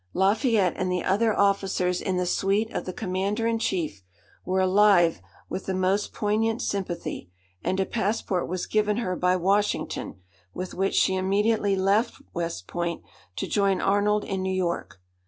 [0.15, 4.01] Lafayette, and the other officers in the suite of the commander in chief,
[4.43, 7.29] were alive with the most poignant sympathy;
[7.63, 10.15] and a passport was given her by Washington,
[10.55, 13.03] with which she immediately left West Point
[13.35, 14.99] to join Arnold in New York.